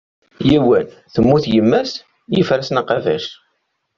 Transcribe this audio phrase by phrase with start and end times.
[0.49, 1.91] Yiwen, temmut yemma-s,
[2.35, 3.25] yeffer-asen aqabac.